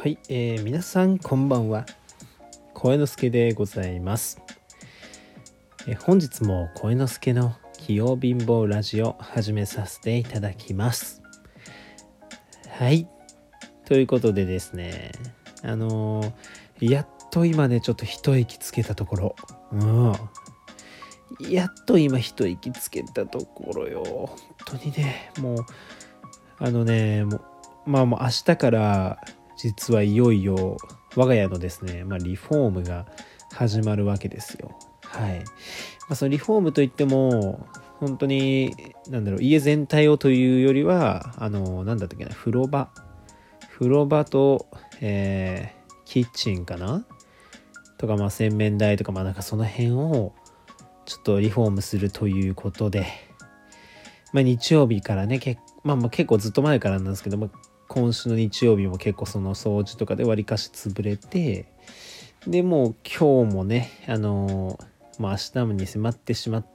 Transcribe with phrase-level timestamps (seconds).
[0.00, 1.84] はい、えー皆さんこんばんは。
[2.72, 4.40] 声之助でございます、
[5.88, 11.20] え本日も声之助の器用貧乏ラジオ始めさせていただきます。
[12.68, 13.08] はい
[13.86, 15.10] ということでですね
[15.64, 19.36] あのーやっと今ねちょっと一息つけたところ。
[19.72, 20.12] うん。
[21.50, 24.04] やっと今一息つけたところよ。
[24.04, 24.28] 本
[24.64, 25.66] 当にねもう
[26.58, 27.42] あのねもう
[27.84, 29.18] まあもう明日から
[29.58, 30.78] 実はいよいよ
[31.16, 33.06] 我が家のですね、まあ、リフォームが
[33.52, 34.70] 始まるわけですよ。
[35.02, 35.38] はい。
[35.40, 35.44] ま
[36.10, 37.66] あ、そのリフォームといっても、
[37.98, 38.74] 本当に、
[39.08, 42.88] なんだろう、家全体をというよりは、あの、なんだったっけな、風呂場。
[43.70, 44.66] 風呂場と、
[45.00, 47.04] えーキッチンかな？
[47.98, 50.32] とか、まあ、洗面台とか、まあ、なんかその辺を、
[51.04, 53.06] ちょっとリフォームするということで、
[54.32, 57.50] まあ、日曜日からね、けまあ、まあ結構ずっと前からなんですけど、まあ、
[57.98, 61.66] 今週の日曜日も結構その掃除とかでわりかし潰れて、
[62.46, 64.86] で、もう今日もね、あのー
[65.20, 66.66] まあ明日に迫ってしまっ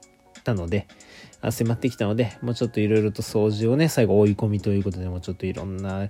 [0.44, 0.86] たので、
[1.40, 6.08] あ迫ってきたので、もうちょっといろいろと掃除をね、最後追い込みということで、もうちょっといろんな、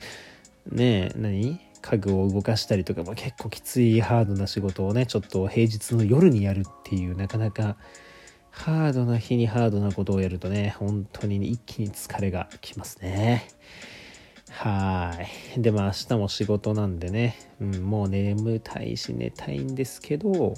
[0.73, 1.61] ね、何？
[1.81, 7.77] 家具を動かしたりとか、まあ、結構きついハードな仕事をね、ちょっと平日の夜にやるっていう、なかなか、
[8.51, 13.49] ハードな日にハードなことをやるとね、本当に一気に疲れがきますね。
[14.51, 15.15] は
[15.57, 15.61] い。
[15.61, 20.55] で、まあ明日も仕事なんでね、うん、もう眠たいし寝たいんですけど、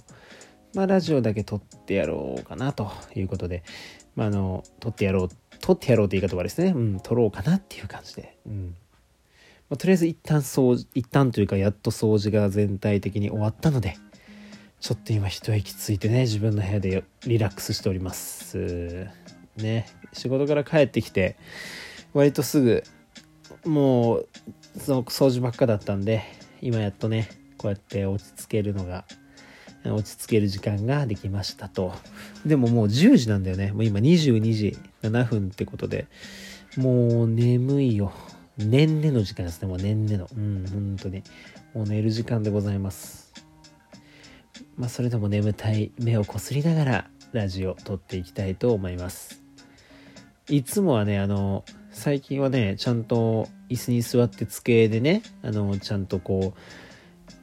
[0.74, 3.62] まあラジオだけ撮ってやろうかなということで、
[4.14, 5.28] まああの、撮ってやろう、
[5.60, 8.76] 撮ってやろうって言い方はですね、うん、撮ろうかなっていう感じで、うん。
[9.68, 13.96] まあ、とりあえず一旦掃除、一旦というかやっと掃除が全体的に終わったので、
[14.80, 19.08] ちょっと今一息ついてね、自分の部屋でリラックスしております。
[19.56, 21.36] ね、仕事から帰ってきて、
[22.12, 22.84] 割とすぐ、
[23.66, 24.28] もう、
[24.78, 26.22] その掃除ばっかだったんで、
[26.62, 27.28] 今やっとね、
[27.58, 29.04] こうやって落ち着けるのが、
[29.84, 31.92] 落ち着ける時間ができましたと。
[32.44, 33.72] でももう10時なんだよね。
[33.72, 36.06] もう今22時7分ってことで、
[36.76, 38.12] もう眠いよ。
[38.56, 39.68] 年々の時間ですね。
[39.68, 40.28] もう年々の。
[40.34, 41.22] うん、本当に。
[41.74, 43.32] もう寝る時間でございます。
[44.76, 49.42] まあ、それでも眠たい目をこすりながらラジオ撮っていきたいと思います。
[50.48, 51.64] いつもはね、あの、
[51.96, 56.52] 最近はね、ちゃんと椅子に座って机でね、あの、ちゃんとこ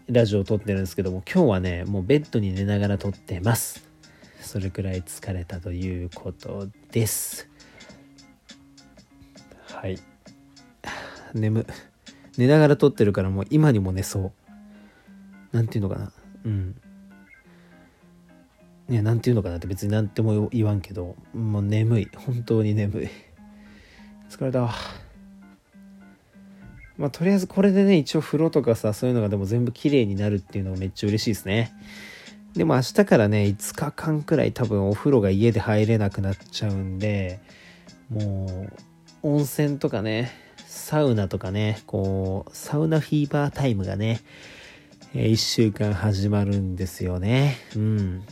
[0.08, 3.84] う、ラジオを撮ってるんですけども、今日はね、もうベッドに寝ながら撮ってます。
[4.40, 7.50] それくらい疲れたということです。
[9.70, 9.98] はい。
[11.34, 11.66] 眠。
[12.38, 14.32] 寝ながら撮ってるからもう今にも寝そ
[15.52, 15.56] う。
[15.56, 16.12] なんていうのかな。
[16.46, 16.76] うん。
[18.88, 22.10] いや、なんていうのかなって別になんても言わんけど、もう眠い。
[22.16, 23.10] 本当に眠い。
[24.34, 24.74] 疲れたわ。
[26.98, 31.72] まあ、とりあえずこれでね、一応風呂とかさ、そういうのがでも全部綺麗になるっていうのがめっちゃ嬉しいですね。
[32.56, 37.40] でも明日からね、5日間くらい多分お風呂が家で入れなくなっちゃうんで、
[38.10, 38.68] も
[39.24, 40.32] う、温泉とかね、
[40.68, 44.22] サウナとかね、こう、サウナフィーバータイムがね、
[45.16, 47.58] え1週間始まるんですよね。
[47.76, 48.24] うん。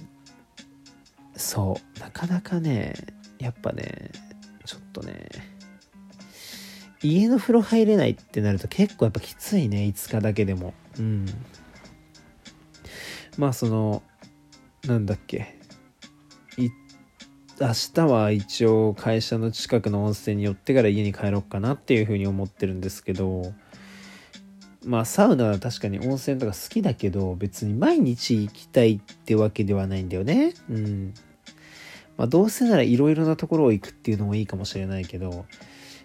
[1.35, 1.99] そう。
[1.99, 2.93] なかなかね、
[3.39, 4.11] やっぱね、
[4.65, 5.50] ちょっとね、
[7.03, 10.73] 家の風呂入れないってなると結構やっぱきついね、5日だけでも。
[10.99, 11.25] うん。
[13.37, 14.03] まあその、
[14.85, 15.57] なんだっけ。
[16.57, 16.69] い
[17.59, 23.53] 明日は一応会社の近くの温泉に寄ってから家に帰ろうかなっていうふうに思ってるんですけど、
[24.85, 30.53] まあサウナは確かに温泉とか好きだけど、別に毎日行きたいってわけではないんだよね。
[30.69, 31.13] うん。
[32.17, 35.45] まあどうせならいろいろなところを行くっていうのもいいかもしれないけど、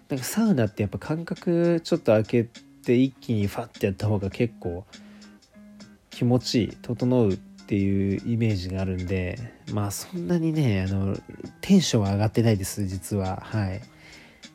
[0.09, 4.85] なんかサウナってやっぱ間隔ちょっと空けて一気にファッてやった方が結構
[6.09, 7.37] 気持ちいい、整うっ
[7.67, 9.37] ていうイメージがあるんで、
[9.71, 11.17] まあそんなにね、あの、
[11.61, 13.39] テンションは上がってないです、実は。
[13.43, 13.81] はい。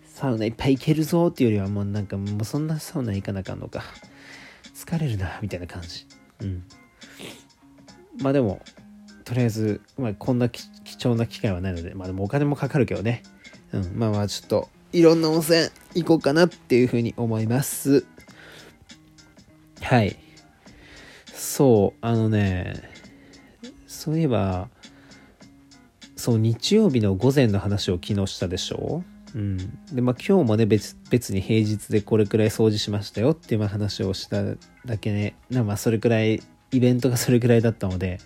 [0.06, 3.82] サウナいっぱい行けるぞっていうよりはもうなんかもうそんなサウナ行かなあかんのか。
[4.74, 6.06] 疲れるな、みたいな感じ。
[6.40, 6.64] うん。
[8.20, 8.60] まあでも、
[9.24, 10.66] とりあえず、まあこんな貴
[10.98, 13.22] 重な機会はないので、まあでもお金もかかるけどね。
[13.72, 18.04] うん、まあまあちょっと、いろんな温泉行こうかなっていうふうに思います。
[19.80, 20.16] はい。
[21.34, 22.74] そう、あのね、
[23.86, 24.68] そういえば、
[26.16, 29.02] そう、日曜日の午前の話を昨日したでしょ？
[29.34, 29.56] うん。
[29.92, 34.44] で、まあ今日もね、別、別に平日でこれくらい掃除しましたよっていう話をした
[34.84, 38.18] だけね、なまあそれくらい、イベントがそれくらいだったので、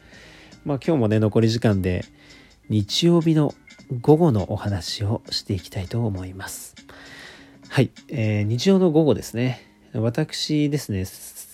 [0.65, 2.05] まあ今日もね、残り時間で、
[2.69, 3.55] 日曜日の
[4.01, 6.75] 午後のお話をしていきたいと思います。
[7.69, 9.67] はい、えー日曜の午後ですね。
[10.01, 11.01] 私ですね、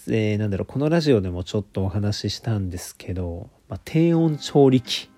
[0.08, 5.10] えー、なんだろうこのラジオでもちょっとお話ししたんですけど、まあ、低温調理器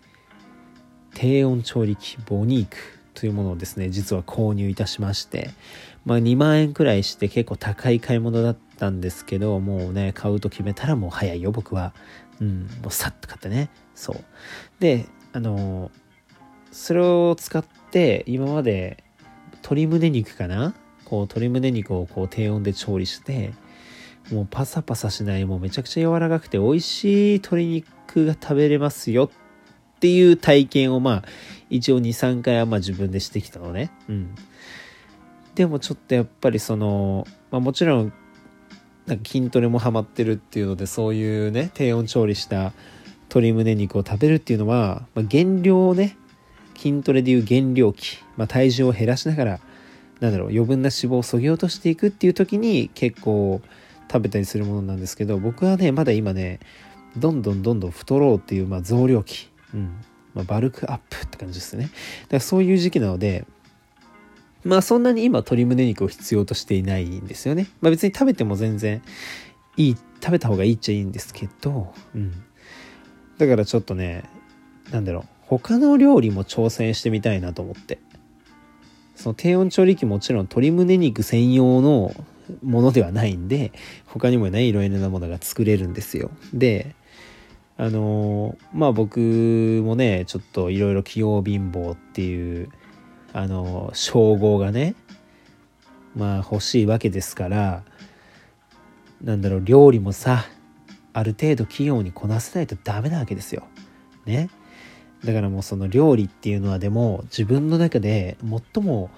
[1.14, 2.76] 低温調理器ボニーク
[3.14, 5.50] というものをですね実は購入いたしまして
[6.05, 11.94] まあ2万円くらいして結構高い買い物だったんですけどもうね買うと決めたらもう早いよ僕は
[12.40, 14.16] うんもうさっと買ってねそう
[14.81, 15.90] であの
[16.75, 19.05] それを使って今まで
[19.53, 20.75] 鶏胸肉かな？
[21.05, 23.55] こう鶏胸肉をこう低温で調理して
[24.32, 31.25] もうパサパサしないもうめちゃくちゃ柔らかくて美味しい鶏肉が食べれますよっていう体験をまあ
[31.71, 33.93] 一応23回はまあ自分でしてきたのね。
[34.09, 34.35] うん。
[35.55, 38.12] でもちょっとやっぱりその、まあ、もちろん
[39.06, 42.73] なんか筋トレもハマってるっていうのでそういうね低温調理した
[43.29, 46.17] 鶏胸肉を食べるっていうのは、まあ、減量をね
[46.91, 49.61] 筋トレでいう減量期、まあ、体重を減らしながら
[50.21, 53.61] なんだろう余分な脂肪をそぎ落としていくっていう時に結構
[54.11, 56.61] 食べたりするものなんですけど僕はねまだ今ね
[57.17, 60.01] どんどんどんどん太ろうっていう、まあ、増量期、うん
[60.35, 61.93] まあ、バルクアップって感じですねだか
[62.31, 63.47] らそういう時期なので
[64.65, 67.69] まあそんなに今鶏胸肉を必要としていないんですよね。
[67.83, 69.03] まあ別に食べても全然
[69.77, 72.33] いい、食べた方がいいっちゃいいんですけど、うん。
[73.37, 74.25] だからちょっとね、
[74.91, 77.99] なんだろう、他の料理も挑戦してみたいなと思って。
[79.14, 82.12] その低温調理器もちろん鶏胸肉専用の
[82.64, 83.73] ものではないんで、
[84.06, 86.31] 他にもね、いろいろなものが作れるんですよ。
[86.52, 86.94] で、
[87.76, 92.69] あのまあ僕もね、ちょっといろいろ器用貧乏っていう
[93.35, 94.94] あの称号がね
[96.14, 97.82] まあ欲しいわけですから
[99.20, 100.44] なんだろう料理もさ
[101.12, 103.64] ある程度器用にこなせないとダメなわけですよ。
[104.25, 104.50] ね。
[105.25, 108.37] だからもうその料理っていうのはでも自分の中で
[108.75, 109.11] 最も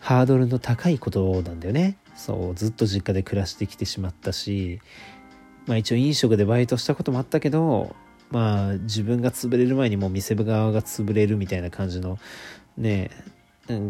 [0.00, 1.96] ハードルの高いことなんだよね。
[2.14, 4.80] そうずっと実家で暮らしてきてしまったし
[5.66, 7.94] まあ一応飲食でバイトしたこともあったけど
[8.30, 12.18] まあ自分が潰れる前にもう店側が潰れるみたいな感じの
[12.76, 13.10] ね、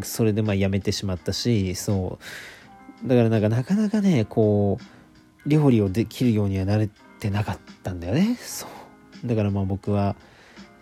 [0.03, 2.19] それでまあやめてしまったしそ
[3.05, 3.09] う。
[3.09, 4.79] だからなんかなかなかねこ
[5.44, 6.88] う料理をできるようにはなれ
[7.20, 8.37] てなかったんだよね。
[8.41, 8.67] そ
[9.25, 9.26] う。
[9.26, 10.17] だからまあ僕は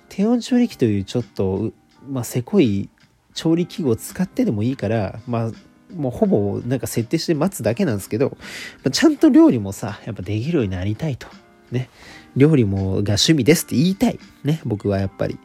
[0.09, 1.73] 低温調理器というちょっと
[2.09, 2.89] まあせこい
[3.35, 5.51] 調理器具を使ってでもいいからまあ
[5.95, 8.37] もうほぼなんか設定して待つだけなんですけど、
[8.85, 11.29] ま、ちゃんと料理もさやっぱできるようになりたいと。
[11.71, 11.89] ね。
[12.37, 14.19] 料理もが趣味ですって言いたい。
[14.45, 14.61] ね。
[14.65, 15.39] 僕はやっぱり。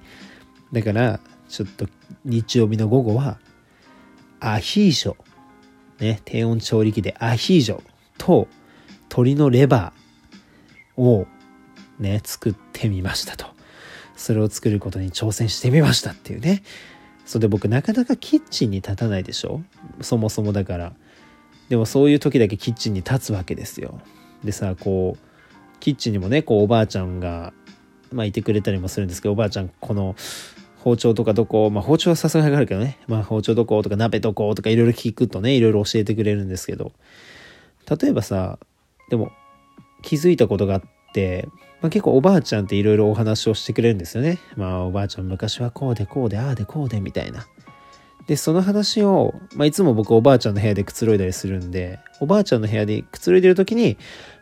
[0.71, 1.87] だからちょっと
[2.25, 3.39] 日曜日の午後は、
[4.39, 5.15] アヒージョ、
[5.99, 7.81] ね、低温調理器でアヒージョ。
[8.17, 8.47] と
[9.09, 11.27] 鶏のレバーを
[11.99, 13.47] ね、作ってみましたと。
[14.21, 16.63] それを作ることに挑戦してみましたっていうね。
[17.25, 19.61] それで僕なかなかキッチンに立たないでしょ？
[20.01, 20.93] そもそもだから。
[21.69, 23.99] でもそういう時だけキッチンに立つわけですよ。
[24.43, 27.53] でさ、こう、キッチンにもね、こうおばあちゃんが、
[28.11, 30.15] まあいてくれたりもするんですけど、おばあちゃんこの
[30.79, 36.91] 包丁とかどこ、まあ包丁はさすがにあるけどね、まあ包丁どことか鍋どことかいろいろ聞くとね、いろいろ教えてくれるんですけど、
[37.89, 38.59] 例えばさ、
[39.09, 39.31] でも
[40.01, 40.87] 気づいたことがあって、
[41.81, 44.39] まあ、結構おばあちゃんっていろいろお話をしてくれるんですよね。
[44.55, 47.47] まあおばあちゃん昔はこうでこうでああでこうでみたいな。
[48.27, 53.97] で、その話を、まあ、いつも僕おばあちゃんの部屋でくつろいだりするんで、おばあちゃんの部屋でくつろいでる時に、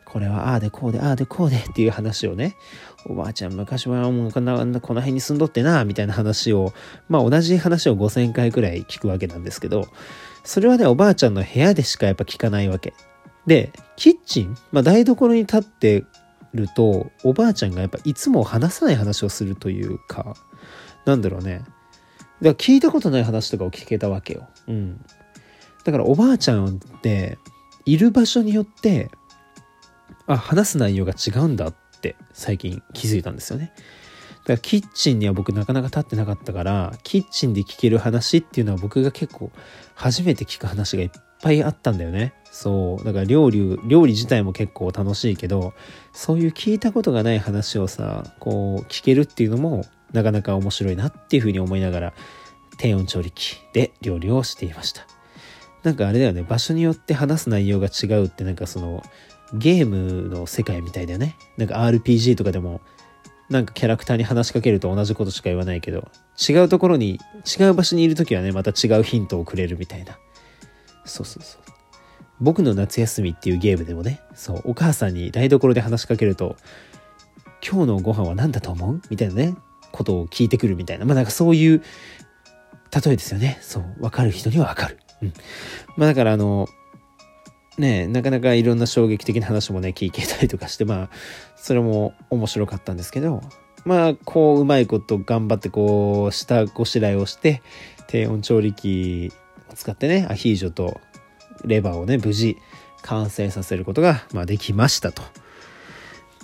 [0.06, 2.56] これはああでこうでああでこうでっていう話をね、
[3.06, 6.74] おばあちゃん昔はもうこんなこの辺に住んどってなみたいな話を
[7.08, 9.88] まあ同じ話を5000回くらい聞くわけなんですけど
[10.44, 12.94] それはねおばあちゃんの部屋でしかやっぱ聞かないわけ
[13.46, 16.06] でキッチン、まあ、台所に立って
[16.54, 20.36] るとおばあちゃんがやっぱいつも話さない話をするというか
[21.06, 21.60] なんだろうね。
[21.60, 21.70] だか
[22.42, 24.48] ら聞いたことない話とかを聞けたわけよ。
[24.68, 25.06] うん。
[25.84, 27.38] だからおばあちゃんって
[27.86, 29.10] いる場所によって
[30.28, 33.74] あ話す内容が違うんだって最近気づいたんですよね。
[34.44, 39.52] だからキッチンには僕なかなか立ってなかったからキッチンで聞ける話っていうのは僕が結構
[39.96, 41.10] 初めて聞く話がいっ
[41.42, 42.34] ぱいあったんだよね。
[42.52, 45.74] そうだから料理料理自体も結構楽しいけど
[46.14, 52.14] そういう聞いたことがない話をさこう聞けるっていうのもなかなか面白いなっていうふうに思いながら
[52.78, 55.06] 低温調理器で料理をしていました。
[55.84, 59.02] なんかあれだよね場所によって話す内容が違うってなんかその
[59.54, 61.36] ゲームの世界みたいだよね。
[61.58, 62.82] なんか RPG とかでも、
[63.50, 66.08] なんかキャラクターに話しかけると同じことしか言わないけど、
[66.48, 67.20] 違うところに、
[67.60, 70.18] 違う場所にいるときはね、また違うヒントをくれるみたいな。
[71.10, 71.62] そうそうそう。
[72.40, 76.56] 僕の夏休みっていうゲームでもね、そう、お母さんに台所で話しかけると、
[77.68, 79.02] 今日のご飯は何だと思う？
[79.10, 79.56] みたいなね、
[79.92, 81.06] ことを聞いてくるみたいな。
[81.06, 81.84] まあなんかそういう
[83.04, 83.58] 例えですよね。
[83.62, 85.00] そう、わかる人にはわかる。
[85.22, 85.34] うん。
[85.98, 86.68] まあだからあの、
[87.78, 91.10] ねなかなかいろんな衝撃的な話もね聞けたりとかしてまあ
[91.56, 93.42] それも面白かったんですけど
[93.86, 97.62] まあこううまいこと頑張ってこう下ごしらえをして
[98.08, 99.32] 低温調理器
[99.76, 101.00] 使ってねアヒージョと
[101.66, 102.58] レバーをね無事
[103.02, 105.24] 完成させることが、まあ、できましたと。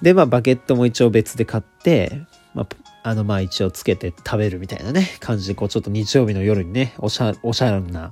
[0.01, 2.67] でまあバケットも一応別で買って、まあ、
[3.03, 8.11] あのまあ一応つけて食べるみたいなね感じでこうちょっと日曜日の夜にねおしゃおしゃれな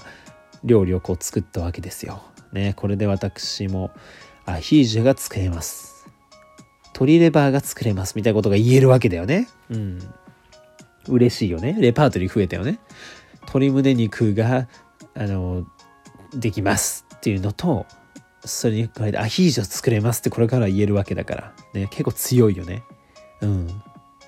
[0.64, 2.24] 料理をこう作ったわけですよ。
[2.54, 3.92] ねこれで私も
[4.46, 6.08] アヒージョが作れます。
[6.94, 9.48] 鶏レバーが作れますみたいなことが言えるわけだよね。
[9.70, 10.00] うん。
[11.08, 11.76] 嬉しいよね。
[11.80, 12.80] レパートリー増えたよね。
[13.42, 14.68] 鶏胸肉が、
[15.16, 15.66] あの、
[16.34, 17.86] できますっていうのと、
[18.46, 21.54] それに加えてアヒージョ作れますってこれから言えるわけだから。
[21.74, 22.84] ね、結構強いよね。
[23.42, 23.82] うん。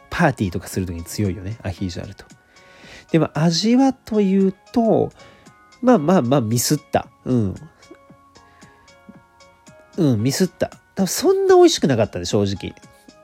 [0.09, 1.57] パーティーとかするときに強いよね。
[1.63, 2.25] アヒージョあると。
[3.11, 5.11] でも味はというと、
[5.81, 7.07] まあまあまあミスった。
[7.25, 7.55] うん。
[9.97, 10.71] うん、ミスった。
[10.95, 12.73] 多分そんな美味しくなかったで、正直。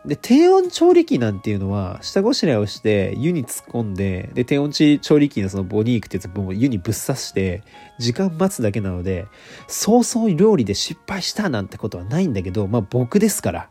[0.05, 7.63] で、低温調理器なんていうのは、下ごしらえをして湯に突っ込んで、で、低温調理器のそのボニークってやつを湯にぶっ刺して、
[7.99, 9.27] 時間待つだけなので、
[9.67, 13.69] そうそう料理で失敗したなんてことはないんだけど、まあ僕ですから。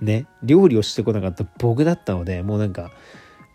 [0.00, 2.92] ね、料理をしてこなかった僕だったので、もうなんか、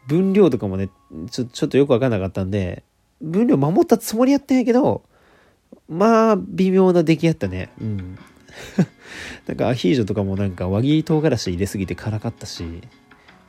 [0.08, 0.89] 分量とかもね、
[1.30, 2.84] ちょ、ちょっとよくわかんなかったんで、
[3.22, 5.03] 分量守ったつもりやってんやけど、
[5.88, 7.70] まあ、微妙な出来やったね。
[7.80, 8.18] うん。
[9.48, 12.63] なんかアヒージョとかもなんか輪切り唐辛子入れすぎて辛かったし、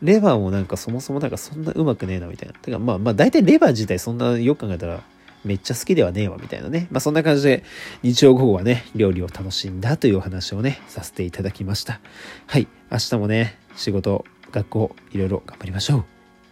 [0.02, 2.54] レバーもなんかそもそもなんかそんなうまくねえなみたいな。
[2.54, 5.02] てかまあまあ大体レバー自体そんなよく考えたら
[5.44, 6.88] めっちゃ好きではねえわみたいなね。
[6.90, 7.64] まあそんな感じで
[8.02, 12.00] 日曜午後はね、料理を楽しんだというお話をね、させていただきました。
[12.46, 12.68] はい。
[12.90, 16.04] 明日もね、仕事、学校、いろいろ頑張りましょう。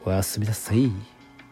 [0.06, 1.09] おやすみなさい。